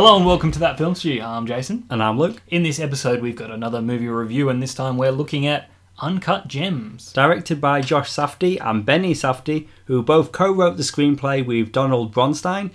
[0.00, 1.26] Hello and welcome to That Film Studio.
[1.26, 1.84] I'm Jason.
[1.90, 2.40] And I'm Luke.
[2.48, 6.48] In this episode, we've got another movie review, and this time we're looking at Uncut
[6.48, 7.12] Gems.
[7.12, 12.14] Directed by Josh Safdie and Benny Safdie, who both co wrote the screenplay with Ronald
[12.14, 12.70] Bronstein.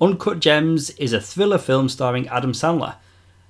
[0.00, 2.94] Uncut Gems is a thriller film starring Adam Sandler.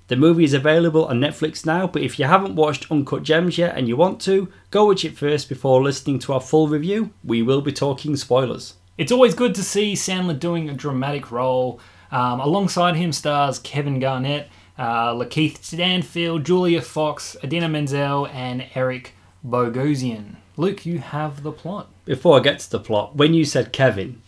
[0.08, 3.76] The movie is available on Netflix now, but if you haven't watched Uncut Gems yet
[3.76, 7.10] and you want to, go watch it first before listening to our full review.
[7.22, 8.74] We will be talking spoilers.
[8.98, 11.80] It's always good to see Sandler doing a dramatic role.
[12.12, 19.14] Um, alongside him stars Kevin Garnett, uh, Lakeith Stanfield, Julia Fox, Idina Menzel, and Eric
[19.46, 20.36] Bogosian.
[20.56, 21.88] Luke, you have the plot.
[22.04, 24.20] Before I get to the plot, when you said Kevin,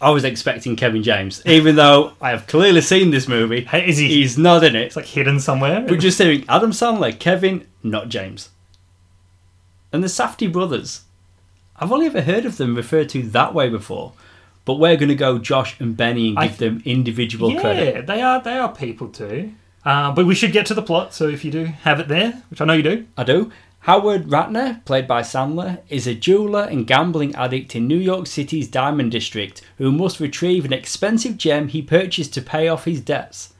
[0.00, 3.62] I was expecting Kevin James, even though I have clearly seen this movie.
[3.62, 4.08] Hey, is he?
[4.08, 4.82] He's not in it.
[4.82, 5.84] It's like hidden somewhere.
[5.88, 8.50] We're just saying, Adam Sandler, Kevin, not James.
[9.92, 11.02] And the Safdie brothers.
[11.76, 14.12] I've only ever heard of them referred to that way before.
[14.64, 18.06] But we're going to go Josh and Benny and I give them individual yeah, credit.
[18.06, 18.42] they are.
[18.42, 19.52] They are people too.
[19.84, 21.12] Uh, but we should get to the plot.
[21.12, 23.52] So if you do have it there, which I know you do, I do.
[23.80, 28.66] Howard Ratner, played by Sandler, is a jeweler and gambling addict in New York City's
[28.66, 33.52] Diamond District who must retrieve an expensive gem he purchased to pay off his debts.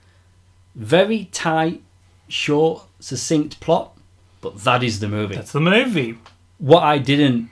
[0.74, 1.82] Very tight,
[2.26, 3.98] short, succinct plot,
[4.40, 5.34] but that is the movie.
[5.34, 6.18] that's the movie.
[6.56, 7.50] what I didn't,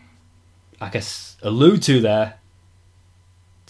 [0.81, 2.39] I guess, allude to there,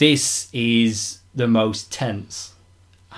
[0.02, 2.54] this is the most tense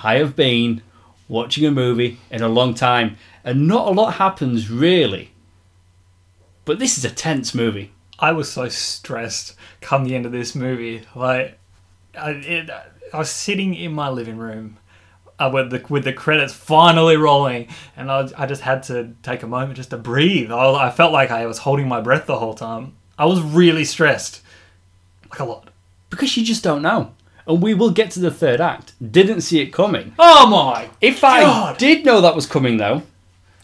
[0.03, 0.83] I have been
[1.29, 5.31] watching a movie in a long time, and not a lot happens really.
[6.67, 7.93] But this is a tense movie.
[8.19, 11.07] I was so stressed come the end of this movie.
[11.15, 11.59] Like,
[12.19, 12.71] I, it,
[13.15, 14.77] I was sitting in my living room
[15.39, 19.43] uh, with the with the credits finally rolling, and I, I just had to take
[19.43, 20.53] a moment just to breathe.
[20.53, 22.93] I, I felt like I was holding my breath the whole time.
[23.19, 24.43] I was really stressed,
[25.31, 25.71] like a lot.
[26.15, 27.13] Because you just don't know.
[27.47, 28.95] And we will get to the third act.
[29.13, 30.15] Didn't see it coming.
[30.19, 30.89] Oh my!
[31.01, 33.03] If I did know that was coming, though,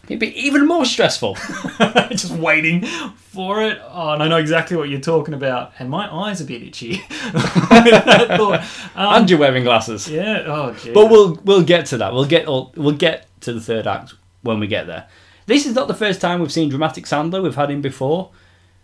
[0.07, 1.35] it'd be even more stressful.
[2.11, 2.85] just waiting
[3.15, 3.79] for it.
[3.89, 6.61] Oh, and I know exactly what you're talking about, and my eyes are a bit
[6.61, 7.01] itchy.
[7.33, 8.59] With that thought.
[8.95, 10.07] Um, and you're wearing glasses.
[10.07, 10.43] yeah.
[10.45, 10.93] Oh, gee.
[10.93, 12.13] But we'll we'll get to that.
[12.13, 14.13] We'll get we'll get to the third act
[14.43, 15.07] when we get there.
[15.47, 17.41] This is not the first time we've seen dramatic Sandler.
[17.41, 18.29] We've had him before.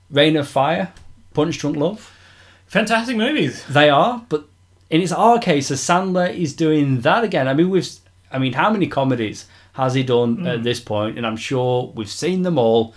[0.09, 0.87] Reign Over Me,
[1.33, 2.13] Punch Drunk Love.
[2.67, 3.65] Fantastic movies.
[3.65, 4.47] They are, but
[4.89, 7.47] in its our case, as Sandler is doing that again.
[7.47, 7.89] I mean, we've
[8.31, 10.63] I mean, how many comedies has he done at mm.
[10.63, 11.17] this point?
[11.17, 12.93] And I'm sure we've seen them all.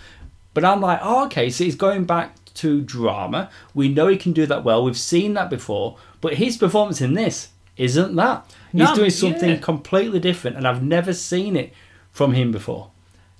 [0.53, 3.49] But I'm like, okay, so he's going back to drama.
[3.73, 4.83] We know he can do that well.
[4.83, 5.97] We've seen that before.
[6.19, 8.45] But his performance in this isn't that.
[8.71, 9.57] He's No, doing something yeah.
[9.57, 11.73] completely different, and I've never seen it
[12.11, 12.91] from him before.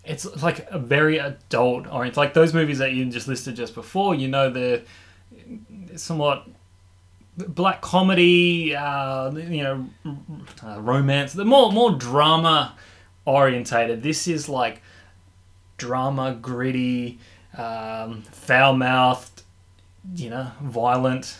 [0.06, 2.18] It's like a very adult oriented.
[2.18, 4.16] Like those movies that you just listed just before.
[4.16, 4.82] You know, they're
[5.96, 6.48] somewhat
[7.38, 8.76] black comedy.
[8.76, 9.90] Uh, you know,
[10.64, 11.34] uh, romance.
[11.34, 12.76] They're more more drama
[13.26, 14.04] orientated.
[14.04, 14.82] This is like
[15.78, 17.20] drama, gritty,
[17.58, 19.44] um, foul mouthed.
[20.16, 21.38] You know, violent.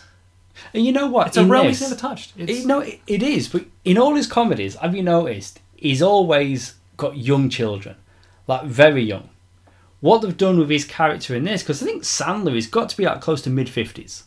[0.72, 1.28] And you know what?
[1.28, 2.34] It's a In realm this- he's never touched.
[2.36, 3.48] It, no, it, it is.
[3.48, 5.60] But in all his comedies, have you noticed?
[5.74, 7.96] He's always got young children,
[8.46, 9.30] like very young.
[9.98, 12.96] What they've done with his character in this, because I think Sandler has got to
[12.96, 14.24] be like close to mid fifties.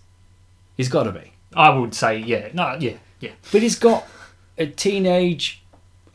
[0.77, 3.31] He's got to be, I would say, yeah, no, yeah, yeah.
[3.51, 4.05] but he's got
[4.57, 5.63] a teenage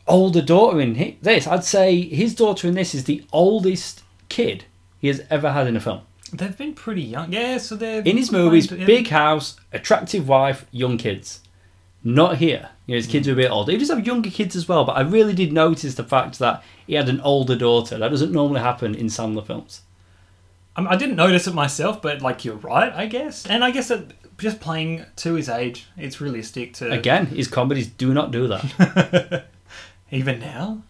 [0.07, 1.47] older daughter in this.
[1.47, 4.65] I'd say his daughter in this is the oldest kid
[4.99, 6.01] he has ever had in a film.
[6.33, 7.33] They've been pretty young.
[7.33, 11.41] Yeah, so they're In his movies, big house, attractive wife, young kids.
[12.03, 12.69] Not here.
[12.87, 13.31] You know, his kids mm.
[13.31, 13.71] are a bit older.
[13.71, 16.63] He does have younger kids as well, but I really did notice the fact that
[16.87, 17.97] he had an older daughter.
[17.97, 19.81] That doesn't normally happen in Sandler films.
[20.75, 23.45] I, I didn't notice it myself, but like you're right, I guess.
[23.45, 27.87] And I guess that just playing to his age, it's realistic to Again, his comedies
[27.87, 29.45] do not do that.
[30.11, 30.83] even now.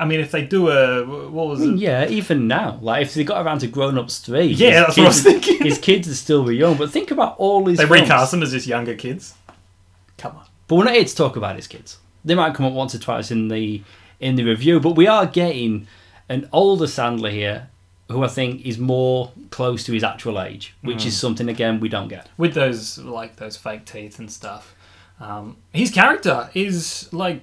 [0.00, 1.76] I mean, if they do a what was it?
[1.76, 2.78] yeah, even now.
[2.80, 4.44] Like, if they got around to Grown Ups 3.
[4.44, 5.58] Yeah, his that's what I was thinking.
[5.66, 8.02] His kids are still be young, but think about all his They films.
[8.02, 9.34] recast them as just younger kids.
[10.16, 10.44] Come on.
[10.68, 11.98] But we're not here to talk about his kids.
[12.24, 13.82] They might come up once or twice in the
[14.20, 15.86] in the review, but we are getting
[16.28, 17.68] an older Sandler here,
[18.08, 21.88] who I think is more close to his actual age, which is something again we
[21.88, 22.28] don't get.
[22.38, 24.74] with those like those fake teeth and stuff.
[25.20, 27.42] Um, his character is like,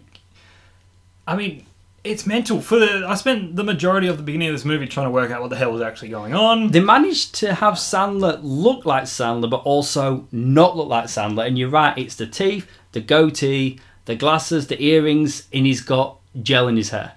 [1.28, 1.66] I mean,
[2.04, 2.62] it's mental.
[2.62, 5.32] For the I spent the majority of the beginning of this movie trying to work
[5.32, 6.70] out what the hell was actually going on.
[6.72, 11.46] They managed to have Sandler look like Sandler, but also not look like Sandler.
[11.48, 16.18] And you're right, it's the teeth, the goatee, the glasses, the earrings, and he's got
[16.42, 17.14] gel in his hair.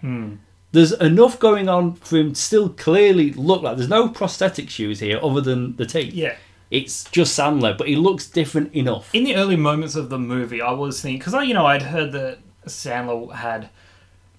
[0.72, 3.76] There's enough going on for him to still clearly look like.
[3.76, 6.14] There's no prosthetic shoes here other than the teeth.
[6.14, 6.36] Yeah.
[6.70, 9.14] It's just Sandler, but he looks different enough.
[9.14, 11.82] In the early moments of the movie, I was thinking because I, you know, I'd
[11.82, 13.70] heard that Sandler had.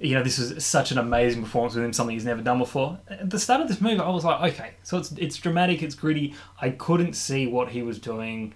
[0.01, 2.99] You know, this was such an amazing performance with him, something he's never done before.
[3.09, 5.93] At the start of this movie, I was like, okay, so it's it's dramatic, it's
[5.93, 6.35] gritty.
[6.61, 8.53] I couldn't see what he was doing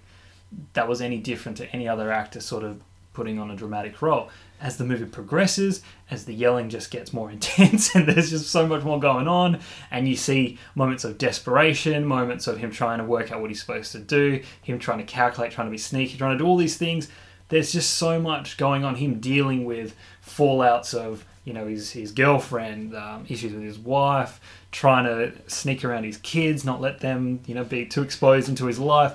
[0.74, 2.80] that was any different to any other actor sort of
[3.12, 4.28] putting on a dramatic role.
[4.60, 8.66] As the movie progresses, as the yelling just gets more intense and there's just so
[8.66, 9.60] much more going on,
[9.90, 13.60] and you see moments of desperation, moments of him trying to work out what he's
[13.60, 16.56] supposed to do, him trying to calculate, trying to be sneaky, trying to do all
[16.56, 17.08] these things.
[17.48, 19.94] There's just so much going on, him dealing with
[20.26, 24.40] fallouts of you know his his girlfriend, um, issues with his wife,
[24.72, 28.66] trying to sneak around his kids, not let them you know be too exposed into
[28.66, 29.12] his life.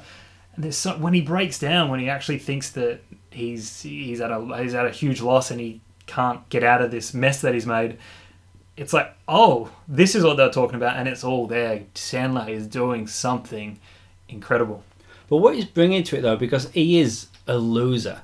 [0.55, 4.31] And there's so, when he breaks down, when he actually thinks that he's he's at
[4.31, 7.53] a he's at a huge loss and he can't get out of this mess that
[7.53, 7.97] he's made.
[8.75, 11.83] It's like, oh, this is what they're talking about, and it's all there.
[11.95, 13.79] Sandler is doing something
[14.29, 14.83] incredible.
[15.29, 18.21] But what he's bringing to it though, because he is a loser,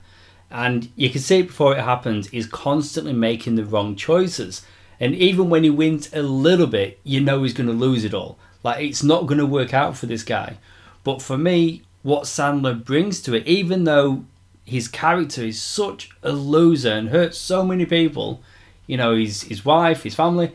[0.49, 4.65] and you can see it before it happens, he's constantly making the wrong choices.
[4.99, 8.13] And even when he wins a little bit, you know he's going to lose it
[8.13, 8.37] all.
[8.63, 10.57] Like it's not going to work out for this guy.
[11.03, 14.25] But for me, what Sandler brings to it, even though
[14.65, 18.41] his character is such a loser and hurts so many people,
[18.87, 20.51] you know, his his wife, his family,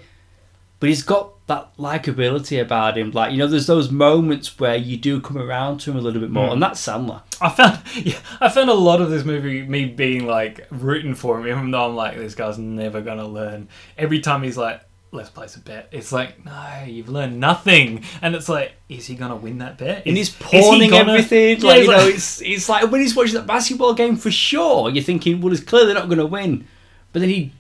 [0.80, 3.10] but he's got that likability about him.
[3.12, 6.20] Like you know, there's those moments where you do come around to him a little
[6.20, 6.52] bit more, Mm.
[6.54, 7.22] and that's Sandler.
[7.40, 11.38] I found yeah, I found a lot of this movie me being like rooting for
[11.40, 13.68] him, even though I'm like this guy's never gonna learn.
[13.96, 18.34] Every time he's like, "Let's place a bet," it's like, "No, you've learned nothing," and
[18.34, 21.58] it's like, "Is he gonna win that bet?" And he's is he pawning gonna- everything.
[21.60, 24.88] Yeah, like you know, it's it's like when he's watching that basketball game for sure.
[24.90, 26.64] You're thinking, well, he's clearly not going to win,
[27.12, 27.52] but then he,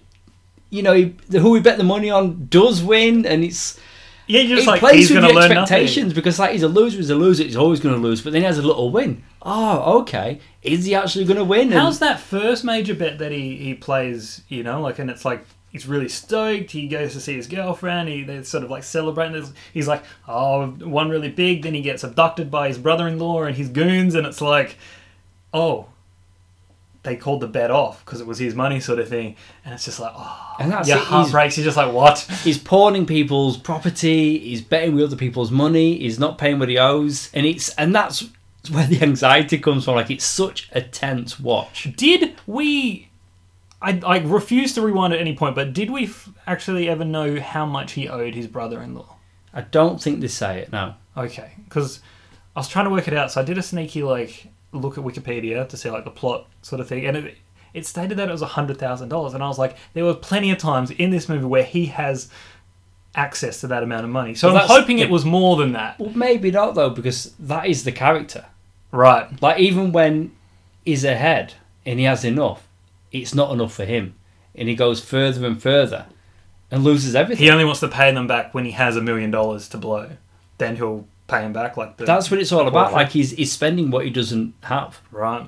[0.70, 3.78] you know, he, the, who we bet the money on does win, and it's
[4.28, 6.14] yeah, you're just he like plays he's with gonna your learn expectations nothing.
[6.14, 8.20] because like he's a loser, he's a loser, he's always going to lose.
[8.22, 9.24] But then he has a little win.
[9.42, 10.38] Oh, okay.
[10.62, 11.72] Is he actually going to win?
[11.72, 15.24] And- How's that first major bet that he, he plays, you know, like, and it's
[15.24, 16.70] like, he's really stoked.
[16.72, 18.08] He goes to see his girlfriend.
[18.08, 19.44] He, they're sort of like celebrating.
[19.72, 21.62] He's like, oh, one really big.
[21.62, 24.14] Then he gets abducted by his brother in law and his goons.
[24.14, 24.76] And it's like,
[25.54, 25.86] oh,
[27.02, 29.34] they called the bet off because it was his money, sort of thing.
[29.64, 31.56] And it's just like, oh, And that's your it, heart he's- breaks.
[31.56, 32.18] You're just like, what?
[32.42, 34.38] He's pawning people's property.
[34.38, 35.98] He's betting with other people's money.
[35.98, 38.28] He's not paying what he owes, and it's and that's
[38.70, 39.94] where the anxiety comes from.
[39.94, 41.90] Like it's such a tense watch.
[41.96, 43.06] Did we.
[43.82, 47.40] I, I refuse to rewind at any point, but did we f- actually ever know
[47.40, 49.16] how much he owed his brother in law?
[49.54, 50.94] I don't think they say it no.
[51.16, 52.00] Okay, because
[52.54, 55.04] I was trying to work it out, so I did a sneaky like look at
[55.04, 57.36] Wikipedia to see like the plot sort of thing, and it
[57.72, 60.50] it stated that it was hundred thousand dollars, and I was like, there were plenty
[60.50, 62.28] of times in this movie where he has
[63.14, 65.98] access to that amount of money, so Well, I'm hoping it was more than that.
[65.98, 68.46] Well, maybe not though, because that is the character.
[68.92, 69.40] Right.
[69.42, 70.32] Like even when
[70.84, 71.54] he's ahead
[71.86, 72.66] and he has enough,
[73.12, 74.14] it's not enough for him,
[74.54, 76.06] and he goes further and further,
[76.70, 77.44] and loses everything.
[77.44, 80.10] He only wants to pay them back when he has a million dollars to blow.
[80.58, 82.92] Then he'll pay him back like the That's what it's all about.
[82.92, 85.00] Like he's he's spending what he doesn't have.
[85.10, 85.46] right.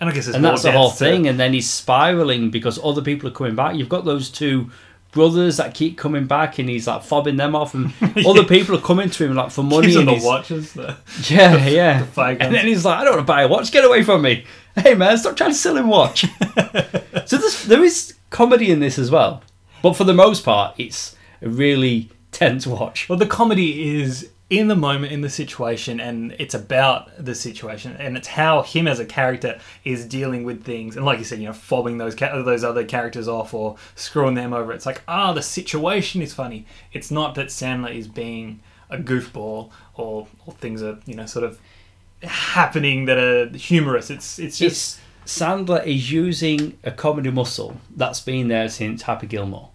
[0.00, 1.26] And I guess and that's the whole depth to- thing.
[1.28, 3.76] And then he's spiraling because other people are coming back.
[3.76, 4.70] You've got those two
[5.12, 7.92] brothers that keep coming back, and he's like fobbing them off, and
[8.26, 9.92] other people are coming to him like for money.
[9.92, 10.72] Him And the he's, watches.
[10.72, 10.96] The,
[11.28, 12.06] yeah, yeah.
[12.14, 13.70] the and then he's like, I don't want to buy a watch.
[13.72, 14.46] Get away from me.
[14.76, 16.20] Hey man, stop trying to sell him watch.
[17.26, 19.42] so there's, there is comedy in this as well,
[19.82, 23.08] but for the most part, it's a really tense watch.
[23.08, 27.96] Well, the comedy is in the moment, in the situation, and it's about the situation,
[27.96, 31.38] and it's how him as a character is dealing with things, and like you said,
[31.38, 34.72] you know, fobbing those ca- those other characters off or screwing them over.
[34.72, 36.66] It's like, ah, the situation is funny.
[36.92, 38.60] It's not that Sandler is being
[38.90, 41.60] a goofball or or things are you know sort of
[42.22, 44.10] happening that are humorous.
[44.10, 49.26] It's it's just It's Sandler is using a comedy muscle that's been there since Happy
[49.26, 49.70] Gilmore.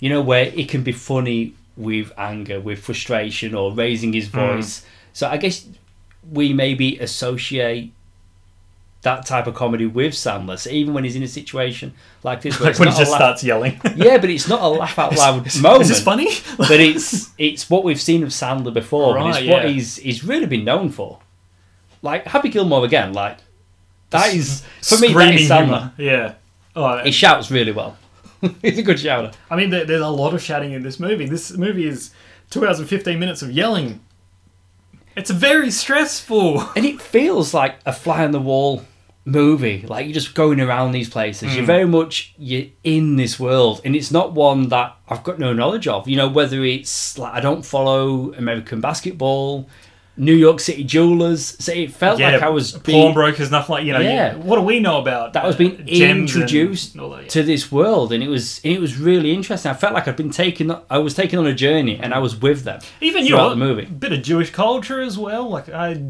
[0.00, 4.38] You know, where it can be funny with anger, with frustration, or raising his hmm.
[4.38, 4.84] voice.
[5.12, 5.66] So I guess
[6.30, 7.92] we maybe associate
[9.02, 10.58] that type of comedy with Sandler.
[10.58, 13.44] So even when he's in a situation like this, where like when he just starts
[13.44, 13.80] yelling.
[13.96, 15.82] yeah, but it's not a laugh out loud is, moment.
[15.82, 16.28] is this funny?
[16.56, 19.70] but it's it's what we've seen of Sandler before, and it's Right, what yeah.
[19.70, 21.18] he's he's really been known for.
[22.02, 23.38] Like Happy Gilmore again, like
[24.10, 25.64] that is for me that is Sandler.
[25.64, 25.92] humor.
[25.98, 26.34] Yeah.
[26.76, 27.96] Oh, He shouts really well.
[28.62, 29.32] he's a good shouter.
[29.50, 31.26] I mean, there, there's a lot of shouting in this movie.
[31.26, 32.12] This movie is
[32.50, 34.00] two hours and 15 minutes of yelling.
[35.16, 36.64] It's very stressful.
[36.76, 38.84] And it feels like a fly on the wall
[39.24, 39.84] movie.
[39.86, 41.54] Like you're just going around these places.
[41.54, 41.66] You're mm.
[41.66, 45.88] very much you're in this world, and it's not one that I've got no knowledge
[45.88, 46.08] of.
[46.08, 49.68] You know, whether it's like I don't follow American basketball,
[50.18, 51.56] New York City jewelers.
[51.62, 54.00] So it felt like I was being, pawnbrokers, nothing like you know.
[54.00, 54.34] Yeah.
[54.36, 57.28] you- what do we know about that was uh, being introduced that, yeah.
[57.28, 59.70] to this world, and it was it was really interesting.
[59.70, 60.74] I felt like I'd been taken.
[60.90, 62.80] I was taken on a journey, and I was with them.
[63.00, 63.84] Even you know, the movie.
[63.84, 65.48] bit of Jewish culture as well.
[65.48, 66.02] Like I,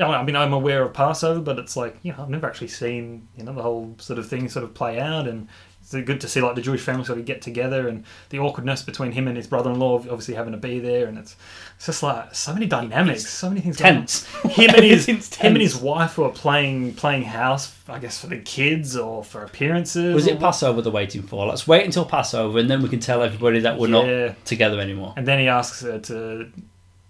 [0.00, 3.28] I mean, I'm aware of Passover, but it's like you know, I've never actually seen
[3.36, 5.48] you know the whole sort of thing sort of play out, and
[5.94, 8.82] it's good to see like the Jewish family sort of get together, and the awkwardness
[8.82, 11.36] between him and his brother-in-law obviously having to be there, and it's
[11.76, 13.76] it's just like so many dynamics, so many things.
[13.78, 14.26] Tense.
[14.50, 18.26] Him and his Everything's him and his wife were playing playing house, I guess for
[18.26, 20.14] the kids or for appearances.
[20.14, 21.46] Was it Passover they're waiting for?
[21.46, 24.26] Let's wait until Passover, and then we can tell everybody that we're Yeah.
[24.26, 25.14] not together anymore.
[25.16, 26.46] And then he asks her to,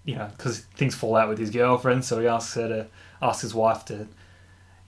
[0.05, 2.87] you know, because things fall out with his girlfriend, so he asks her to
[3.23, 4.07] ask his wife to,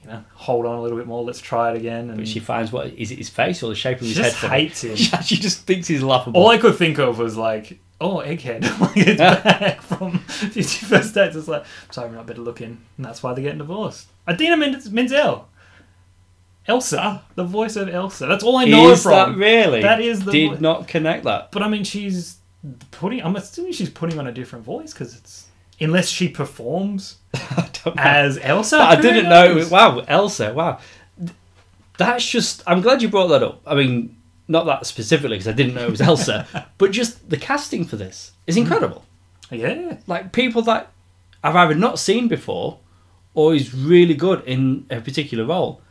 [0.03, 1.23] you know, hold on a little bit more.
[1.23, 2.09] Let's try it again.
[2.11, 4.17] And But she finds what is it his face or the shape of she his
[4.17, 4.51] just head?
[4.51, 4.97] hates him.
[5.23, 6.41] she just thinks he's laughable.
[6.41, 8.63] All I could think of was like, oh, egghead.
[8.81, 11.37] like it's back from Fifty First Dates.
[11.37, 14.09] It's like, sorry, we're not better looking, and that's why they're getting divorced.
[14.29, 15.49] Idina Menz- Menzel.
[16.67, 18.27] Elsa, the voice of Elsa.
[18.27, 19.13] That's all I know is from.
[19.13, 19.83] that really?
[19.83, 21.51] That is the Did vo- not connect that.
[21.51, 22.37] But I mean, she's
[22.93, 23.21] putting.
[23.23, 25.47] I'm assuming she's putting on a different voice because it's
[25.83, 28.03] unless she performs I don't know.
[28.03, 28.79] as Elsa.
[28.79, 29.55] I didn't know.
[29.55, 30.53] Was, wow, Elsa.
[30.53, 30.79] Wow,
[31.99, 32.63] that's just.
[32.67, 33.63] I'm glad you brought that up.
[33.67, 34.17] I mean,
[34.49, 37.97] not that specifically because I didn't know it was Elsa, but just the casting for
[37.97, 38.63] this is mm.
[38.63, 39.05] incredible.
[39.51, 40.91] Yeah, Like people that
[41.45, 42.79] I've either not seen before,
[43.35, 45.83] or is really good in a particular role.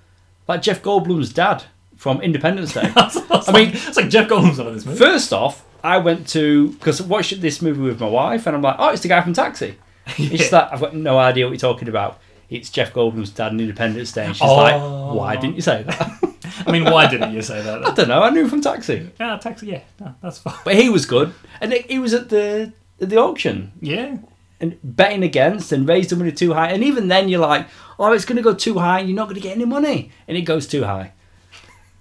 [0.47, 1.63] Like Jeff Goldblum's dad
[1.95, 2.91] from Independence Day.
[2.95, 4.97] I mean, it's like Jeff Goldblum's on this movie.
[4.97, 8.61] First off, I went to because I watched this movie with my wife, and I'm
[8.61, 9.75] like, oh, it's the guy from Taxi.
[10.05, 12.19] And she's like, I've got no idea what you're talking about.
[12.49, 14.25] It's Jeff Goldblum's dad in Independence Day.
[14.25, 14.55] And she's Oh.
[14.55, 16.63] like, why didn't you say that?
[16.67, 17.85] I mean, why didn't you say that?
[17.87, 18.21] I don't know.
[18.21, 19.67] I knew him from Taxi, Yeah, taxi.
[19.67, 20.55] Yeah, no, that's fine.
[20.65, 24.17] but he was good, and he was at the at the auction Yeah,
[24.59, 26.71] and betting against and raised the money too high.
[26.71, 28.99] And even then, you're like, oh, it's going to go too high.
[28.99, 31.13] And you're not going to get any money, and it goes too high.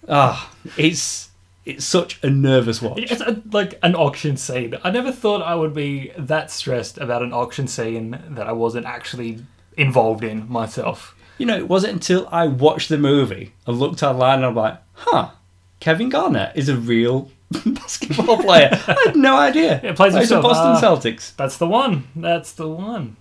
[0.08, 1.29] Ah, it's
[1.64, 2.98] it's such a nervous watch.
[3.10, 4.74] it's a, like an auction scene.
[4.82, 8.86] I never thought I would be that stressed about an auction scene that I wasn't
[8.86, 9.44] actually
[9.76, 11.14] involved in myself.
[11.38, 14.78] You know, it wasn't until I watched the movie and looked online and I'm like,
[14.92, 15.30] huh,
[15.80, 17.30] Kevin Garnett is a real
[17.64, 18.68] basketball player.
[18.72, 19.80] I had no idea.
[19.82, 20.42] Yeah, plays Plays for himself.
[20.42, 20.80] Boston Ah.
[20.80, 21.34] Celtics.
[21.36, 22.08] That's the one.
[22.14, 23.16] That's the one.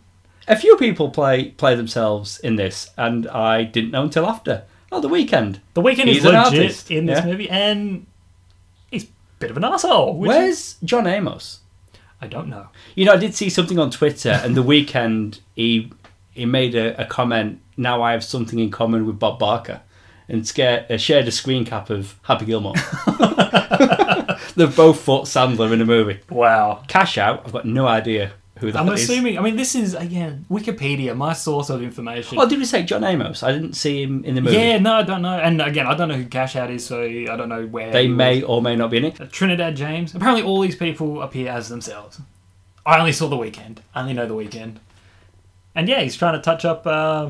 [0.47, 4.63] A few people play play themselves in this, and I didn't know until after.
[4.91, 5.59] Oh, the Weeknd.
[5.75, 7.25] The Weeknd is He's legit artist, in this yeah.
[7.25, 8.07] movie, and
[9.39, 10.15] bit of an asshole.
[10.17, 11.59] Where's John Amos?
[12.21, 12.67] I don't know.
[12.95, 15.91] You know, I did see something on Twitter, and the Weeknd he
[16.31, 17.61] he made a, a comment.
[17.77, 19.81] Now I have something in common with Bob Barker,
[20.27, 22.75] and scare, uh, shared a screen cap of Happy Gilmore.
[24.55, 26.19] They've both fought Sandler in a movie.
[26.29, 26.83] Wow.
[26.87, 27.43] Cash out.
[27.45, 29.03] I've got no idea who that I'm is.
[29.03, 29.37] assuming.
[29.37, 32.37] I mean, this is again Wikipedia, my source of information.
[32.39, 33.41] Oh, did we say John Amos?
[33.43, 34.57] I didn't see him in the movie.
[34.57, 35.37] yeah, no, I don't know.
[35.39, 38.07] And again, I don't know who Cash Out is, so I don't know where They
[38.07, 38.43] may was.
[38.45, 39.19] or may not be in it.
[39.21, 40.13] Uh, Trinidad James.
[40.15, 42.19] Apparently, all these people appear as themselves.
[42.85, 43.79] I only saw the Weeknd.
[43.93, 44.77] I only know the Weeknd.
[45.75, 47.29] And yeah, he's trying to touch up, uh,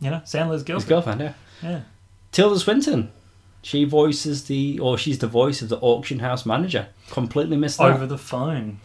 [0.00, 0.88] you know, Sandler's His girlfriend.
[0.88, 1.32] girlfriend, yeah.
[1.62, 1.80] Yeah.
[2.32, 3.10] Tilda Swinton.
[3.62, 6.88] She voices the, or she's the voice of the auction house manager.
[7.10, 7.92] Completely missed that.
[7.92, 8.80] Over the phone.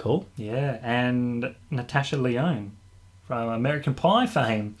[0.00, 0.26] Cool.
[0.36, 2.72] Yeah, and Natasha Lyonne
[3.26, 4.76] from American Pie fame.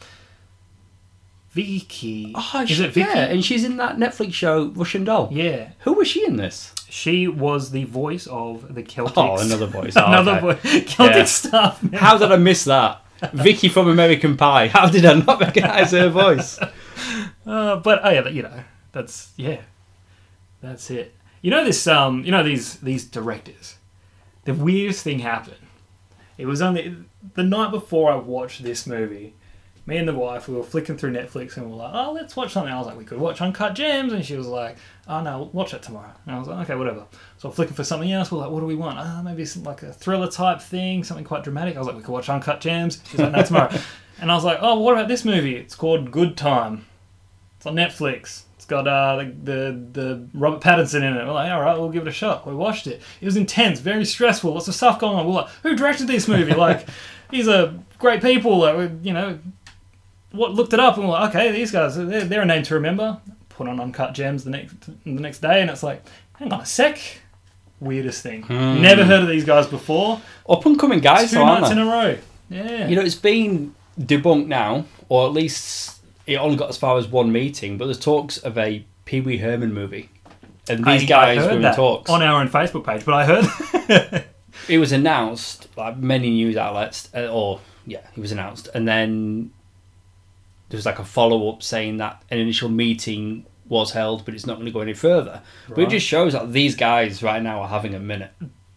[1.52, 2.32] Vicky.
[2.34, 3.00] Oh, is she- it Vicky?
[3.08, 5.28] Yeah, and she's in that Netflix show Russian Doll.
[5.32, 6.72] Yeah, Who was she in this?
[6.88, 9.12] she was the voice of the Celtics.
[9.16, 9.92] Oh, another voice.
[9.96, 10.40] Oh, another okay.
[10.80, 10.84] voice.
[10.94, 11.24] Celtic Yeah.
[11.24, 11.82] stuff.
[11.82, 12.00] man.
[12.00, 13.02] How did I miss that?
[13.34, 14.68] Vicky from American Pie.
[14.68, 16.58] How did I not recognise her voice?
[17.46, 18.62] Uh, but oh yeah, you know,
[18.92, 19.62] that's yeah,
[20.60, 21.14] that's it.
[21.40, 21.86] You know this.
[21.86, 23.76] Um, you know these these directors.
[24.50, 25.64] The weirdest thing happened.
[26.36, 26.96] It was only
[27.34, 29.34] the night before I watched this movie.
[29.86, 32.34] Me and the wife, we were flicking through Netflix and we were like, "Oh, let's
[32.34, 34.76] watch something." I was like, "We could watch Uncut Gems," and she was like,
[35.06, 37.04] "Oh no, watch it tomorrow." And I was like, "Okay, whatever."
[37.38, 38.32] So I'm flicking for something else.
[38.32, 41.24] We're like, "What do we want?" Ah, maybe some like a thriller type thing, something
[41.24, 41.76] quite dramatic.
[41.76, 43.72] I was like, "We could watch Uncut Gems." She's like, "No, tomorrow."
[44.20, 45.54] and I was like, "Oh, what about this movie?
[45.54, 46.86] It's called Good Time."
[47.56, 48.42] It's on Netflix.
[48.70, 51.26] Got uh, the, the the Robert Pattinson in it.
[51.26, 52.46] We're like, all right, we'll give it a shot.
[52.46, 53.02] We watched it.
[53.20, 54.54] It was intense, very stressful.
[54.54, 55.26] Lots of stuff going on.
[55.26, 56.54] We're like, who directed this movie?
[56.60, 56.86] Like,
[57.30, 58.60] these are great people.
[58.60, 59.40] That we, you know,
[60.30, 62.74] what looked it up and we're like, okay, these guys, they're, they're a name to
[62.74, 63.18] remember.
[63.48, 66.66] Put on Uncut Gems the next the next day, and it's like, hang on a
[66.66, 67.00] sec.
[67.80, 68.44] Weirdest thing.
[68.44, 68.82] Hmm.
[68.82, 70.20] Never heard of these guys before.
[70.48, 72.18] Up and coming guys, Two though, nights in a row.
[72.48, 72.86] Yeah.
[72.86, 75.99] You know, it's been debunked now, or at least
[76.30, 79.38] it only got as far as one meeting, but there's talks of a Pee Wee
[79.38, 80.08] Herman movie.
[80.68, 82.10] And these I- I guys heard were in talks.
[82.10, 84.24] on our own Facebook page, but I heard
[84.68, 89.50] it was announced like many news outlets, uh, or yeah, it was announced, and then
[90.68, 94.46] there was like a follow up saying that an initial meeting was held, but it's
[94.46, 95.42] not going to go any further.
[95.68, 98.32] But it just shows that these guys right now are having a minute,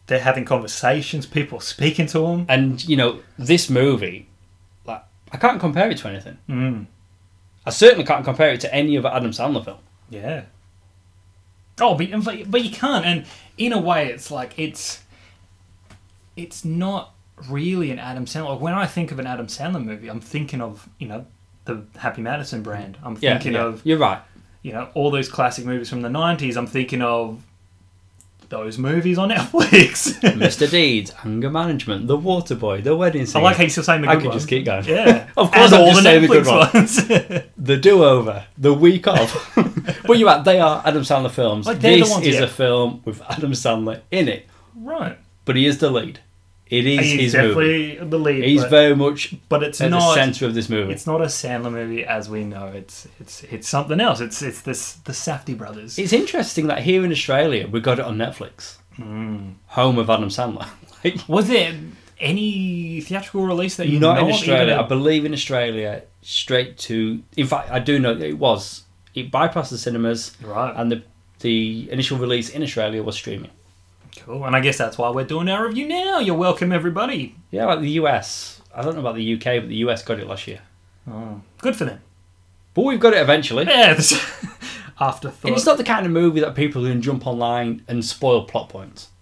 [0.07, 1.25] They're having conversations.
[1.25, 2.45] People are speaking to them.
[2.49, 4.27] and you know this movie,
[4.85, 6.37] like I can't compare it to anything.
[6.49, 6.85] Mm.
[7.65, 9.77] I certainly can't compare it to any other Adam Sandler film.
[10.09, 10.43] Yeah.
[11.79, 12.09] Oh, but,
[12.51, 13.25] but you can't, and
[13.57, 15.01] in a way, it's like it's
[16.35, 17.13] it's not
[17.49, 18.49] really an Adam Sandler.
[18.51, 21.25] Like, when I think of an Adam Sandler movie, I'm thinking of you know
[21.65, 22.97] the Happy Madison brand.
[23.03, 23.63] I'm Yeah, thinking yeah.
[23.65, 24.21] of you're right.
[24.61, 26.55] you know all those classic movies from the '90s.
[26.57, 27.41] I'm thinking of
[28.53, 30.19] those movies on Netflix.
[30.21, 30.69] Mr.
[30.69, 34.13] Deeds, Anger Management, The Waterboy, The Wedding I like how you're still saying the good
[34.13, 34.41] I could ones.
[34.41, 34.85] just keep going.
[34.85, 37.43] Yeah, Of course and I'm all the saying the good Netflix ones.
[37.57, 39.51] The Do Over, The Week Of.
[40.05, 41.65] but you're right, they are Adam Sandler films.
[41.65, 42.43] Like, they're the this ones, is yeah.
[42.43, 45.17] a film with Adam Sandler in it, right.
[45.45, 46.19] but he is the lead.
[46.69, 47.47] It is He's his movie.
[47.95, 48.43] definitely the lead.
[48.43, 50.91] He's but, very much but it's at the centre of this movie.
[50.93, 52.67] It's not a Sandler movie as we know.
[52.67, 54.21] It's it's it's something else.
[54.21, 55.99] It's it's this the Safdie brothers.
[55.99, 59.51] It's interesting that here in Australia we got it on Netflix, Hmm.
[59.67, 60.67] home of Adam Sandler.
[61.03, 61.73] Like, Was there
[62.19, 64.75] any theatrical release that you not know in Australia.
[64.77, 67.21] I believe in Australia, straight to.
[67.37, 68.83] In fact, I do know that it was.
[69.13, 70.73] It bypassed the cinemas, right?
[70.75, 71.03] and the
[71.41, 73.51] the initial release in Australia was streaming.
[74.25, 74.45] Cool.
[74.45, 76.19] And I guess that's why we're doing our review now.
[76.19, 77.35] You're welcome, everybody.
[77.51, 78.61] Yeah, like the US.
[78.75, 80.61] I don't know about the UK, but the US got it last year.
[81.09, 82.01] Oh, good for them.
[82.73, 83.65] But we've got it eventually.
[83.65, 83.99] Yeah.
[84.99, 85.45] Afterthought.
[85.45, 88.69] And it's not the kind of movie that people can jump online and spoil plot
[88.69, 89.09] points.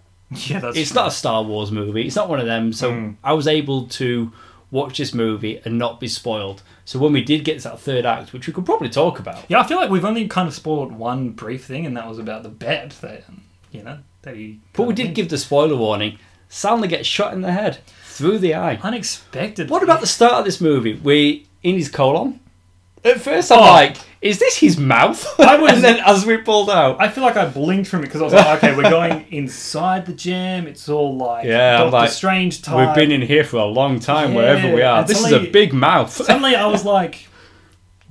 [0.48, 0.77] Yeah, that's.
[0.77, 2.08] It's not a Star Wars movie.
[2.08, 2.72] It's not one of them.
[2.72, 3.15] So Mm.
[3.22, 4.31] I was able to
[4.70, 6.63] watch this movie and not be spoiled.
[6.86, 9.43] So when we did get to that third act, which we could probably talk about,
[9.50, 12.17] Yeah, I feel like we've only kind of spoiled one brief thing, and that was
[12.17, 13.25] about the bet that
[13.74, 14.60] you know he.
[14.74, 16.18] but we did give the spoiler warning.
[16.50, 18.79] Sandler gets shot in the head through the eye.
[18.84, 19.70] unexpected.
[19.70, 20.94] What about the start of this movie?
[20.94, 22.40] We in his colon.
[23.03, 23.62] At first, I'm Oh.
[23.64, 27.24] like, "Is this his mouth?" I was- and then as we pulled out, I feel
[27.24, 30.68] like I blinked from it because I was like, okay, we're going inside the gym.
[30.68, 32.86] It's all like Yeah, Doctor like, Strange time.
[32.86, 34.31] we've been in here for a long time.
[34.31, 36.12] Yeah, wherever we are, and this is a big mouth.
[36.12, 37.27] Suddenly, I was like,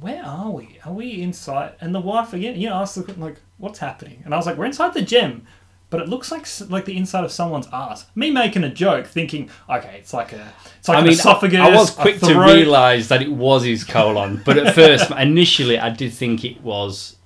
[0.00, 0.78] where are we?
[0.84, 1.72] Are we inside?
[1.80, 4.22] And the wife again, you know, asked the like, what's happening?
[4.24, 5.46] And I was like, we're inside the gym.
[5.90, 8.06] But it looks like like the inside of someone's ass.
[8.14, 11.58] Me making a joke, thinking, okay, it's like a, it's like I an mean, esophagus.
[11.58, 15.90] I was quick to realise that it was his colon, but at first, initially, I
[15.90, 17.16] did think it was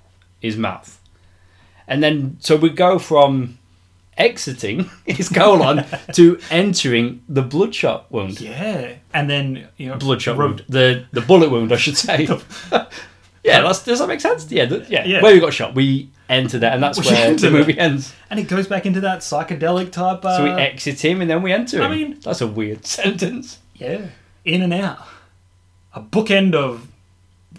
[0.41, 0.99] his mouth.
[1.87, 3.59] And then, so we go from
[4.17, 8.41] exiting his colon to entering the bloodshot wound.
[8.41, 10.65] Yeah, and then you know, Bloodshot wound.
[10.71, 12.27] The the bullet wound, I should say.
[13.45, 14.51] yeah, that's, does that make sense?
[14.51, 15.23] Yeah, yeah, Yeah.
[15.23, 18.13] Where we got shot, we enter that, and that's We where enter the movie ends.
[18.31, 20.25] and it goes back into that psychedelic type.
[20.25, 21.91] Uh, So we exit him, and then we enter I him.
[21.93, 23.59] mean- that's a weird sentence.
[23.77, 24.07] Yeah,
[24.45, 24.99] in and out.
[25.95, 26.89] A bookend of.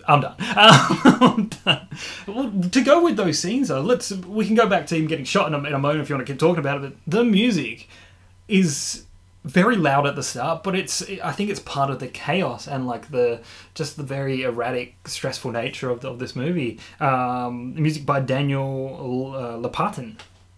[0.07, 0.35] I'm done.
[0.39, 1.87] I'm done.
[2.27, 5.25] Well, to go with those scenes, though, let's we can go back to him getting
[5.25, 6.93] shot in a, in a moment if you want to keep talking about it.
[7.07, 7.87] But the music
[8.47, 9.04] is
[9.45, 12.87] very loud at the start, but it's I think it's part of the chaos and
[12.87, 13.41] like the
[13.75, 16.79] just the very erratic, stressful nature of, the, of this movie.
[16.99, 20.17] Um, music by Daniel uh, Lopatin.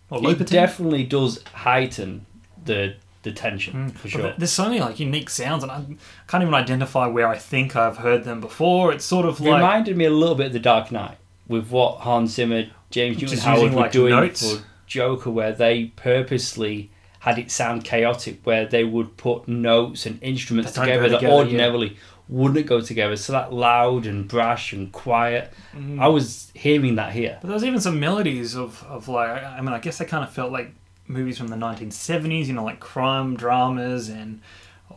[0.10, 2.26] Or It definitely does heighten
[2.64, 4.22] the the tension for sure.
[4.22, 5.84] th- There's so many like unique sounds, and I
[6.28, 8.94] can't even identify where I think I've heard them before.
[8.94, 11.70] It's sort of It like reminded me a little bit of The Dark Knight with
[11.70, 14.56] what Hans Zimmer, James Newton Howard were like, doing notes?
[14.56, 20.22] for Joker, where they purposely had it sound chaotic, where they would put notes and
[20.22, 21.40] instruments That don't together that together, yeah.
[21.40, 21.98] ordinarily
[22.30, 23.16] wouldn't go together.
[23.16, 25.54] So that loud and brash and quiet.
[25.76, 26.00] Mm.
[26.02, 27.38] I was hearing that here.
[27.42, 30.24] But there was even some melodies of, of like I mean I guess I kind
[30.24, 30.72] of felt like
[31.08, 34.42] movies from the 1970s, you know, like crime dramas and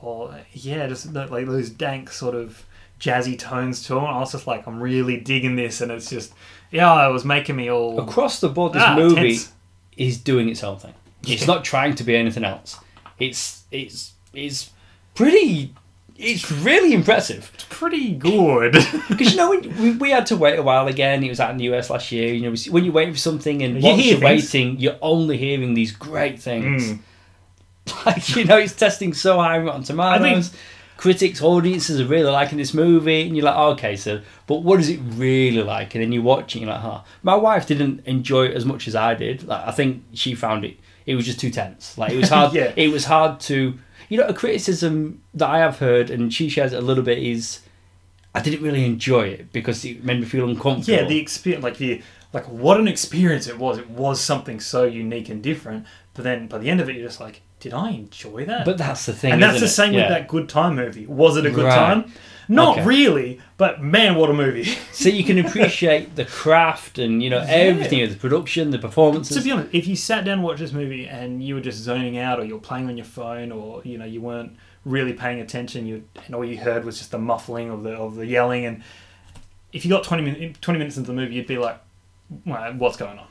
[0.02, 2.64] or yeah, just like those dank sort of
[2.98, 4.04] jazzy tones to them.
[4.04, 6.33] I was just like, I'm really digging this, and it's just
[6.70, 9.52] yeah, it was making me all Across the board, this Ah, movie tense.
[9.96, 10.94] is doing its own thing.
[11.26, 12.78] It's not trying to be anything else.
[13.18, 14.70] It's it's it's
[15.14, 15.74] pretty.
[16.16, 17.50] It's really impressive.
[17.54, 18.74] It's pretty good.
[19.09, 21.24] Because you know when we, we had to wait a while again.
[21.24, 22.33] It was out in the US last year.
[22.35, 24.22] You know when you're waiting for something and you once you're things.
[24.52, 26.92] waiting, you're only hearing these great things.
[26.92, 26.98] Mm.
[28.06, 30.20] Like you know, it's testing so high on Rotten Tomatoes.
[30.20, 30.44] I mean-
[30.96, 34.78] Critics, audiences are really liking this movie, and you're like, oh, okay, so, but what
[34.80, 35.94] is it really like?
[35.94, 37.00] And then you watch it, and you're like, huh.
[37.22, 39.48] My wife didn't enjoy it as much as I did.
[39.48, 40.76] Like, I think she found it,
[41.11, 41.96] it was just too tense.
[41.99, 42.73] Like, it was hard, Yeah.
[42.77, 46.73] it was hard to, you know, a criticism that I have heard, and she shares
[46.73, 47.61] it a little bit, is
[48.35, 50.99] I didn't really enjoy it because it made me feel uncomfortable.
[51.03, 53.79] yeah, the experience, like the like what an experience it was.
[53.79, 55.85] It was something so unique and different.
[56.14, 58.64] But then by the end of it, you're just like, did I enjoy that?
[58.64, 59.33] But that's the thing.
[59.33, 59.70] and that's the it?
[59.70, 60.03] same Yeah.
[60.03, 61.07] with that Good Time movie.
[61.07, 61.75] Was it a good Right.
[61.75, 62.12] time?
[62.50, 62.84] Not Okay.
[62.86, 64.64] really, but man, what a movie!
[64.92, 69.36] So you can appreciate the craft and you know everything, of the production, the performances.
[69.36, 71.78] to be honest, if you sat down and watched this movie and you were just
[71.78, 75.40] zoning out, or you're playing on your phone, or you know you weren't really paying
[75.40, 78.66] attention, you and all you heard was just the muffling of the of the yelling,
[78.66, 78.82] and
[79.72, 81.78] if you got 20 minutes 20 minutes into the movie, you'd be like,
[82.44, 83.26] well, "What's going on?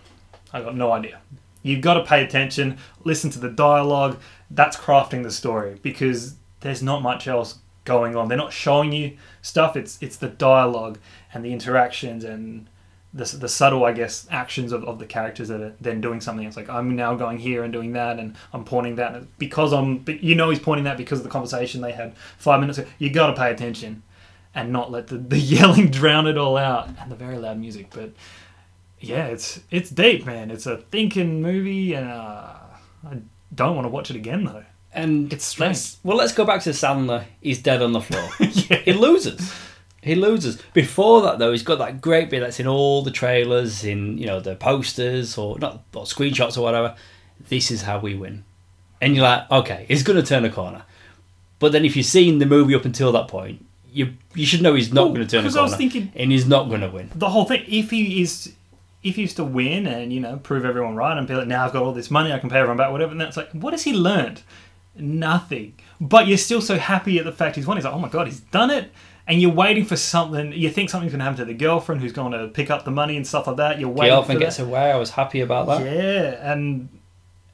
[0.53, 1.19] I got no idea."
[1.61, 4.17] You've got to pay attention, listen to the dialogue.
[4.49, 8.27] That's crafting the story because there's not much else going on.
[8.27, 9.75] They're not showing you stuff.
[9.75, 10.99] It's it's the dialogue
[11.33, 12.67] and the interactions and
[13.13, 16.45] the, the subtle, I guess, actions of, of the characters that are then doing something.
[16.45, 19.73] It's like I'm now going here and doing that, and I'm pointing that and because
[19.73, 19.99] I'm.
[19.99, 22.89] But you know, he's pointing that because of the conversation they had five minutes ago.
[22.99, 24.03] You got to pay attention
[24.53, 27.87] and not let the, the yelling drown it all out and the very loud music.
[27.91, 28.11] But
[28.99, 30.51] yeah, it's it's deep, man.
[30.51, 32.53] It's a thinking movie, and uh,
[33.09, 33.17] I
[33.53, 34.65] don't want to watch it again though.
[34.93, 35.69] And It's strange.
[35.69, 37.25] let's, well, let's go back to Sandler.
[37.41, 38.27] He's dead on the floor.
[38.39, 38.77] yeah.
[38.77, 39.53] he loses.
[40.01, 40.61] He loses.
[40.73, 44.25] Before that, though, he's got that great bit that's in all the trailers, in you
[44.27, 46.95] know the posters or not or screenshots or whatever.
[47.49, 48.43] This is how we win,
[49.01, 50.83] and you're like, okay, he's going to turn a corner.
[51.59, 54.73] But then, if you've seen the movie up until that point, you you should know
[54.73, 56.81] he's not Well, going to turn a 'cause I was thinking- and he's not going
[56.81, 57.09] to win.
[57.13, 57.65] the whole thing.
[57.67, 58.53] If he is,
[59.03, 61.65] if he used to win and you know prove everyone right and be like, now
[61.65, 63.11] I've got all this money, I can pay everyone back, whatever.
[63.11, 64.43] And that's like, what has he learned?
[64.99, 65.73] Nothing.
[65.99, 67.77] But you're still so happy at the fact he's won.
[67.77, 68.91] He's like, oh my god, he's done it.
[69.27, 70.53] And you're waiting for something.
[70.53, 72.91] You think something's going to happen to the girlfriend who's going to pick up the
[72.91, 73.79] money and stuff like that.
[73.79, 74.09] You're waiting for it.
[74.09, 74.91] The Girlfriend gets away.
[74.91, 75.83] I was happy about that.
[75.85, 76.89] Yeah, and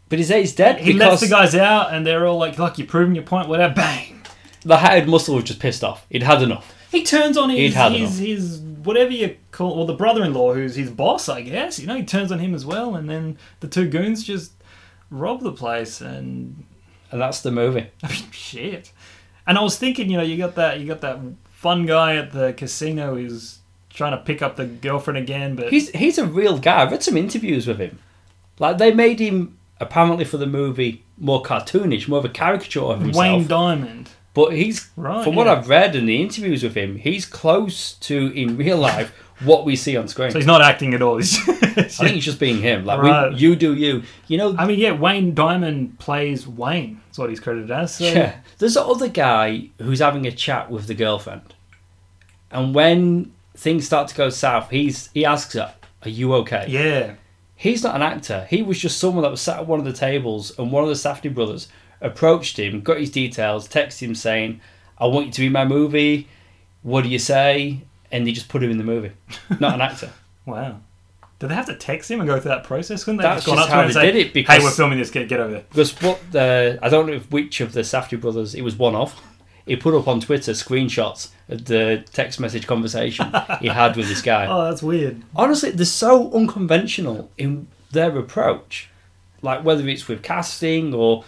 [0.08, 2.77] But he's, he's dead he because lets the guys out, and they're all like, "Look,
[2.77, 3.73] you're proving your point." Whatever.
[3.73, 4.21] Bang.
[4.63, 6.05] the hired muscle was just pissed off.
[6.10, 6.73] He'd had enough.
[6.91, 11.27] He turns on his, his, his whatever you call, or the brother-in-law who's his boss,
[11.27, 11.77] I guess.
[11.77, 14.53] You know, he turns on him as well, and then the two goons just
[15.10, 16.63] rob the place, and
[17.15, 17.88] And that's the movie.
[18.04, 18.91] I mean, shit.
[19.47, 21.17] And I was thinking, you know, you got that, you got that
[21.49, 25.89] fun guy at the casino who's trying to pick up the girlfriend again, but He's
[25.91, 26.82] he's a real guy.
[26.82, 27.99] I've read some interviews with him.
[28.60, 32.99] Like they made him apparently for the movie more cartoonish, more of a caricature of
[32.99, 33.17] himself.
[33.17, 34.10] Wayne Diamond.
[34.34, 35.47] but he's Right, from what.
[35.47, 39.76] I've read in the interviews with him, he's close to in real life what we
[39.76, 40.32] see on screen.
[40.32, 41.17] So he's not acting at all.
[41.19, 42.86] I think he's just being him.
[42.86, 43.34] Like Right.
[43.34, 44.04] we, you do you.
[44.28, 47.02] You know, I mean, yeah, Wayne Diamond plays Wayne.
[47.08, 47.95] That's what he's credited as.
[47.95, 48.36] So Yeah.
[48.58, 51.54] There's the other guy who's having a chat with the girlfriend.
[52.52, 56.65] And when things start to go south, he's he asks her, Are you okay?
[56.69, 57.15] yeah.
[57.58, 58.45] He's not an actor.
[58.50, 60.89] He was just someone that was sat at one of the tables and one of
[60.89, 61.69] the Safdie brothers
[62.02, 64.60] approached him, got his details, texted him saying,
[64.98, 66.28] I want you to be in my movie.
[66.84, 67.80] What do you say?
[68.12, 69.12] And they just put him in the movie.
[69.60, 70.12] Not an actor.
[70.46, 70.78] Wow.
[71.39, 73.04] Did they have to text him and go through that process?
[73.04, 74.70] Couldn't they That's gone just up to him and say, did it, because- "Hey, we're
[74.70, 75.10] filming this.
[75.10, 78.22] Get get over there." Because what the I don't know if which of the Safdie
[78.22, 79.20] brothers it was one of.
[79.65, 84.22] He put up on Twitter screenshots of the text message conversation he had with this
[84.22, 84.46] guy.
[84.50, 85.24] Oh, that's weird.
[85.36, 88.89] Honestly, they're so unconventional in their approach,
[89.41, 91.26] like whether it's with casting or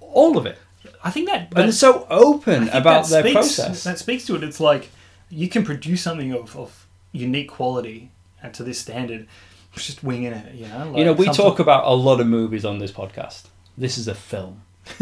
[0.00, 0.58] all of it,
[1.02, 3.82] I think that, and they're so open about that their speaks, process.
[3.84, 4.44] That speaks to it.
[4.44, 4.90] It's like
[5.30, 8.10] you can produce something of, of unique quality
[8.42, 9.26] and to this standard,
[9.74, 10.54] just winging it.
[10.54, 12.92] You know, like you know, we talk sort- about a lot of movies on this
[12.92, 13.44] podcast.
[13.78, 14.62] This is a film.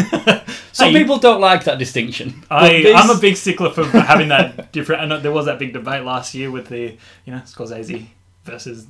[0.72, 2.44] Some Hey, people don't like that distinction.
[2.50, 5.10] I, this- I'm a big stickler for having that different.
[5.12, 8.06] And there was that big debate last year with the, you know, Scorsese
[8.44, 8.86] versus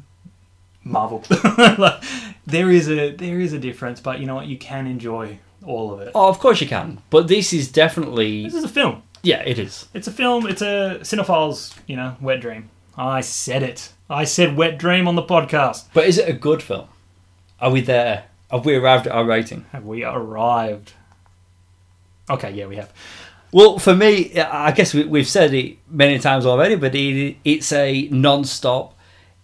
[0.85, 1.23] Marvel.
[1.57, 2.03] Like,
[2.47, 4.47] there is a there is a difference, but you know what?
[4.47, 6.13] You can enjoy all of it.
[6.15, 9.03] Oh, of course you can, but this is definitely This is a film.
[9.23, 9.87] Yeah, it is.
[9.95, 10.47] It's a film.
[10.47, 12.71] It's a cinephile's, you know, wet dream.
[12.97, 13.93] I said it.
[14.11, 15.87] I said wet dream on the podcast.
[15.93, 16.89] But is it a good film?
[17.61, 18.25] Are we there?
[18.51, 19.67] Have we arrived at our rating?
[19.73, 20.93] Have we arrived?
[22.31, 22.93] Okay, yeah, we have.
[23.53, 27.73] Well, for me, I guess we, we've said it many times already, but it, it's
[27.73, 28.95] a non-stop,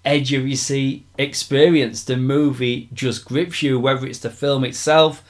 [0.05, 2.05] edge of your seat experience.
[2.05, 5.23] The movie just grips you, whether it's the film itself.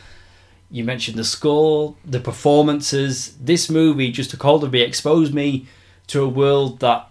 [0.70, 3.36] You mentioned the score, the performances.
[3.40, 5.66] This movie just took hold of me, exposed me
[6.08, 7.08] to a world that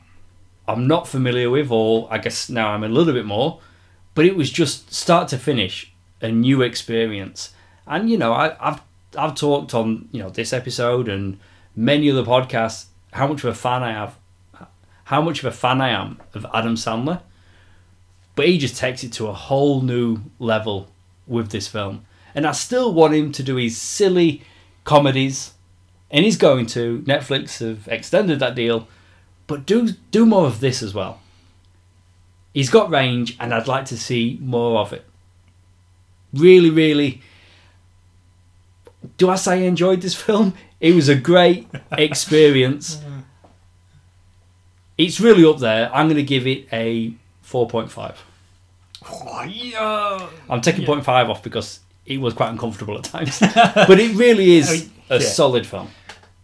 [0.68, 3.60] I'm not familiar with, or I guess now I'm a little bit more.
[4.16, 7.54] But it was just start to finish a new experience.
[7.88, 8.82] And you know, I, I've
[9.18, 11.40] I've talked on you know this episode and
[11.76, 14.18] many other podcasts how much of a fan I have,
[15.06, 17.22] how much of a fan I am of Adam Sandler.
[18.36, 20.90] But he just takes it to a whole new level
[21.28, 24.42] with this film, and I still want him to do his silly
[24.84, 25.54] comedies,
[26.12, 27.02] and he's going to.
[27.08, 28.88] Netflix have extended that deal,
[29.48, 31.20] but do do more of this as well.
[32.54, 35.06] He's got range, and I'd like to see more of it.
[36.34, 37.22] Really, really
[39.18, 40.54] do I say I enjoyed this film?
[40.80, 43.02] It was a great experience.
[44.96, 45.90] It's really up there.
[45.92, 48.16] I'm going to give it a 4.5.
[49.10, 50.30] Oh, yeah.
[50.48, 50.88] I'm taking Yeah.
[50.90, 53.40] 0.5 off because it was quite uncomfortable at times.
[53.40, 55.28] but it really is I mean, a yeah.
[55.28, 55.90] solid film.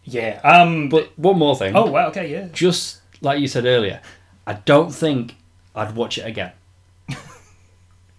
[0.04, 0.40] Yeah.
[0.44, 0.90] Um.
[0.90, 1.76] But one more thing.
[1.76, 2.08] oh wow.
[2.08, 2.32] Okay.
[2.32, 2.48] Yeah.
[2.52, 4.02] Just like you said earlier,
[4.48, 5.36] I don't think
[5.76, 6.52] I'd watch it again.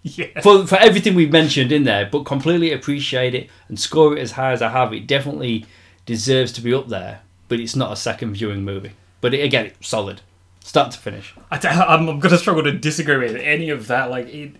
[0.03, 0.41] Yeah.
[0.41, 4.31] For, for everything we've mentioned in there, but completely appreciate it and score it as
[4.31, 4.93] high as I have.
[4.93, 5.65] It definitely
[6.07, 8.93] deserves to be up there, but it's not a second viewing movie.
[9.21, 10.21] But it, again, it's solid.
[10.61, 11.35] Start to finish.
[11.51, 14.09] I t- I'm, I'm gonna struggle to disagree with any of that.
[14.09, 14.55] Like it,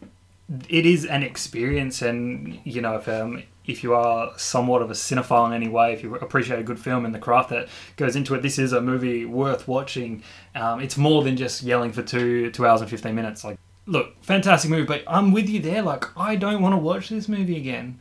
[0.69, 4.93] it is an experience, and you know if um if you are somewhat of a
[4.93, 8.15] cinephile in any way, if you appreciate a good film and the craft that goes
[8.15, 10.23] into it, this is a movie worth watching.
[10.55, 13.43] Um, it's more than just yelling for two two hours and fifteen minutes.
[13.43, 15.81] Like, look, fantastic movie, but I'm with you there.
[15.81, 17.99] Like, I don't want to watch this movie again.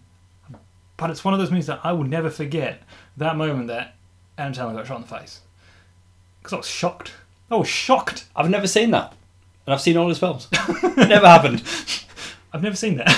[0.97, 2.83] But it's one of those movies that I will never forget
[3.17, 3.95] that moment that
[4.37, 5.41] Adam Sandler got shot in the face
[6.41, 7.13] because I was shocked.
[7.51, 8.27] I was shocked.
[8.37, 9.15] I've never seen that.
[9.67, 10.49] And I've seen all his films.
[10.97, 11.63] never happened.
[12.53, 13.09] I've never seen that.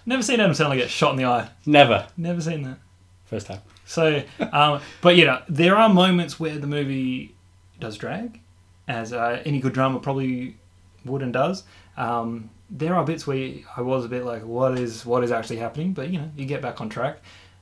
[0.06, 1.48] never seen Adam Sandler get shot in the eye.
[1.66, 2.06] Never.
[2.16, 2.78] Never seen that.
[3.26, 3.60] First time.
[3.84, 7.34] So, um, but you know, there are moments where the movie
[7.80, 8.40] does drag,
[8.88, 10.56] as uh, any good drama probably
[11.04, 11.64] would and does.
[11.96, 15.56] Um, there are bits where I was a bit like, what is what is actually
[15.56, 15.92] happening?
[15.92, 17.18] But you know, you get back on track.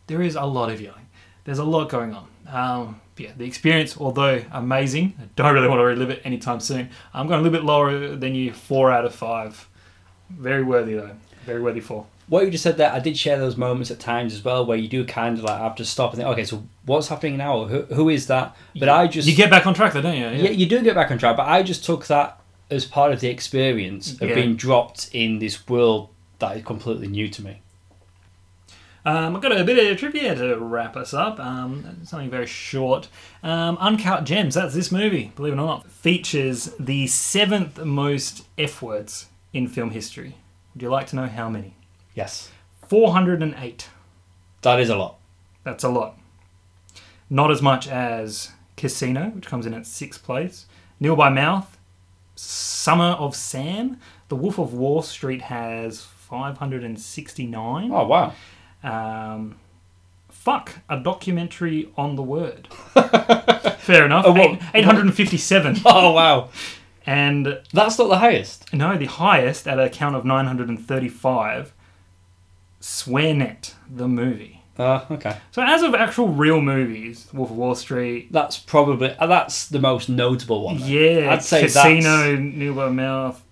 [0.06, 1.08] There is a lot of yelling.
[1.44, 2.28] There's a lot going on.
[2.46, 6.90] Um, yeah, the experience, although amazing, I don't really want to relive it anytime soon.
[7.12, 9.68] I'm going a little bit lower than you, four out of five.
[10.38, 11.12] Very worthy though.
[11.46, 12.06] Very worthy for.
[12.28, 14.78] What you just said there, I did share those moments at times as well where
[14.78, 17.64] you do kind of like have to stop and think, okay, so what's happening now?
[17.64, 18.56] Who, who is that?
[18.78, 19.28] But I just.
[19.28, 20.26] You get back on track though, don't you?
[20.26, 20.50] yeah.
[20.50, 22.40] you do get back on track, but I just took that
[22.70, 24.34] as part of the experience of Yeah.
[24.34, 27.60] being dropped in this world that is completely new to me.
[29.04, 31.40] Um, I've got a bit of a trivia to wrap us up.
[31.40, 33.08] Um, something very short.
[33.42, 38.80] Um, Uncut Gems, that's this movie, believe it or not, features the seventh most F
[38.80, 40.36] words in film history.
[40.74, 41.76] Would you like to know how many?
[42.14, 42.50] Yes.
[42.88, 43.88] 408.
[44.62, 45.18] That is a lot.
[45.64, 46.18] That's a lot.
[47.30, 50.66] Not as much as Casino, which comes in at sixth place.
[51.00, 51.78] Nil by Mouth,
[52.34, 53.98] Summer of Sam.
[54.28, 57.90] The Wolf of Wall Street has 569.
[57.92, 58.32] Oh, wow.
[58.82, 59.56] Um,
[60.30, 62.68] fuck, a documentary on the word.
[63.78, 64.24] Fair enough.
[64.26, 65.78] Oh, what- Eight, 857.
[65.86, 66.48] Oh, wow.
[67.06, 68.72] And That's not the highest.
[68.72, 71.72] no, the highest at a count of 935,
[72.80, 74.62] SwearNet, the movie.
[74.78, 75.36] Uh, okay.
[75.50, 79.78] So, as of actual real movies, Wolf of Wall Street, That's probably uh, that's the
[79.78, 80.78] most notable one.
[80.78, 80.88] then.
[80.88, 83.42] yeah, I'd say Casino, New by Mouth.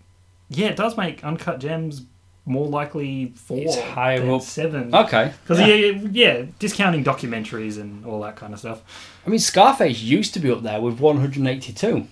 [0.49, 2.03] Yeah, it does make Uncut Gems
[2.47, 4.43] more likely four It's higher than up.
[4.43, 4.93] seven.
[4.95, 5.33] Okay.
[5.45, 5.67] Because yeah.
[5.67, 5.87] yeah.
[5.93, 6.09] Yeah,
[6.39, 8.83] yeah, discounting documentaries and all that kind of stuff.
[9.27, 12.07] I mean, Scarface used to be up there with 182.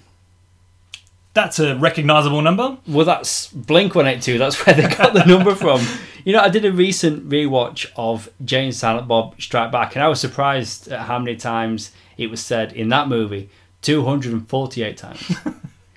[1.39, 2.79] That's a recognizable number.
[2.89, 4.39] Well, that's Blink 182.
[4.39, 5.81] That's where they got the number from.
[6.25, 10.03] You know, I did a recent rewatch of Jay and Silent Bob Strike Back, and
[10.03, 13.49] I was surprised at how many times it was said in that movie
[13.81, 15.23] 248 times.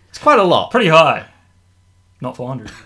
[0.07, 0.71] it's quite a lot.
[0.71, 1.27] Pretty high.
[2.21, 2.71] Not 400.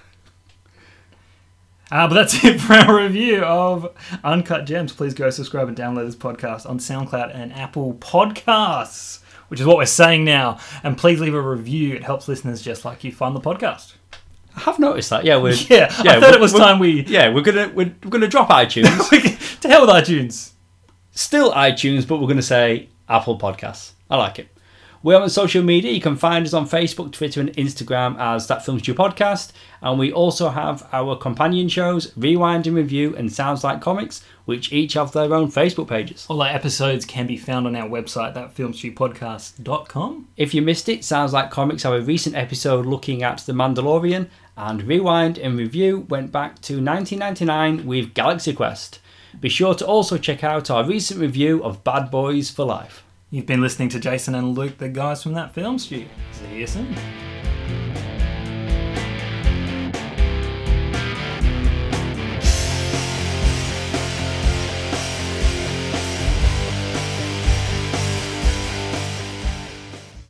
[1.91, 4.91] Uh, but that's it for our review of Uncut Gems.
[4.91, 9.77] Please go subscribe and download this podcast on SoundCloud and Apple Podcasts, which is what
[9.77, 10.59] we're saying now.
[10.83, 11.95] And please leave a review.
[11.95, 13.93] It helps listeners just like you find the podcast.
[14.55, 15.25] I have noticed that.
[15.25, 17.03] Yeah, we're Yeah, I thought it was time we.
[17.05, 19.59] Yeah, we're gonna we're, we're gonna drop iTunes.
[19.61, 20.51] to hell with iTunes.
[21.11, 23.91] Still iTunes, but we're gonna say Apple Podcasts.
[24.09, 24.47] I like it.
[25.05, 25.91] We're on social media.
[25.91, 29.51] You can find us on Facebook, Twitter, and Instagram as That Film Stew Podcast.
[29.79, 34.73] And we also have our companion shows, Rewind and Review and Sounds Like Comics, which
[34.73, 36.25] each have their own Facebook pages.
[36.27, 40.27] All our episodes can be found on our website, thatfilmstewpodcast.com.
[40.37, 44.27] If you missed it, Sounds Like Comics have a recent episode looking at The Mandalorian,
[44.57, 49.01] and Rewind and Review went back to 1999 with Galaxy Quest.
[49.39, 53.04] Be sure to also check out our recent review of Bad Boys for Life.
[53.29, 56.05] You've been listening to Jason and Luke, the guys from that film stew.
[56.31, 56.95] See you soon.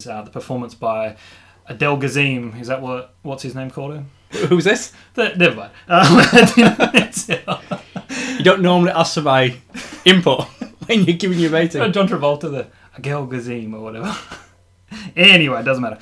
[0.07, 1.15] Uh, the performance by
[1.65, 2.53] Adele Gazim.
[2.59, 3.15] Is that what?
[3.23, 3.95] What's his name called?
[3.95, 4.09] Him?
[4.49, 4.93] Who's this?
[5.15, 5.71] Th- Never mind.
[7.47, 7.59] Um,
[8.37, 9.55] You don't normally ask for my
[10.03, 10.43] input
[10.87, 11.91] when you're giving your rating.
[11.93, 14.15] John Travolta, the Adele Gazim or whatever.
[15.15, 15.99] anyway, it doesn't matter.